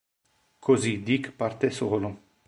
Così 0.57 1.03
Dick 1.03 1.31
parte 1.31 1.69
solo. 1.69 2.17